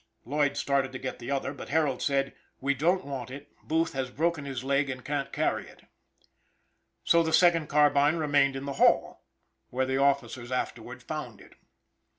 Lloyd 0.25 0.57
started 0.57 0.91
to 0.93 0.97
get 0.97 1.19
the 1.19 1.29
other, 1.29 1.53
but 1.53 1.69
Harold 1.69 2.01
said: 2.01 2.33
"We 2.59 2.73
don't 2.73 3.05
want 3.05 3.29
it; 3.29 3.51
Booth 3.61 3.93
has 3.93 4.09
broken 4.09 4.45
his 4.45 4.63
leg 4.63 4.89
and 4.89 5.05
can't 5.05 5.31
carry 5.31 5.67
it." 5.69 5.83
So 7.03 7.21
the 7.21 7.31
second 7.31 7.67
carbine 7.67 8.15
remained 8.15 8.55
in 8.55 8.65
the 8.65 8.73
hall, 8.81 9.21
where 9.69 9.85
the 9.85 9.97
officers 9.97 10.51
afterward 10.51 11.03
found 11.03 11.39
it. 11.39 11.53